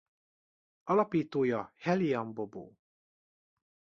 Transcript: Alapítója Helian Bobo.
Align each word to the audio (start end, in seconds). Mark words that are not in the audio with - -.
Alapítója 0.83 1.73
Helian 1.75 2.33
Bobo. 2.33 2.71